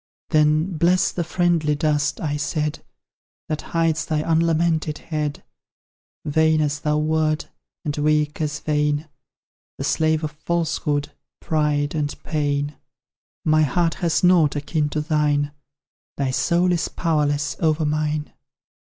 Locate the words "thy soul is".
16.17-16.87